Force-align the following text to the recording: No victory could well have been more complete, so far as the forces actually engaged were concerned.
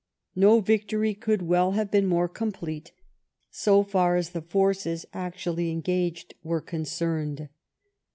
No 0.35 0.61
victory 0.61 1.13
could 1.13 1.43
well 1.43 1.73
have 1.73 1.91
been 1.91 2.07
more 2.07 2.27
complete, 2.27 2.91
so 3.51 3.83
far 3.83 4.15
as 4.15 4.31
the 4.31 4.41
forces 4.41 5.05
actually 5.13 5.69
engaged 5.69 6.33
were 6.41 6.59
concerned. 6.59 7.49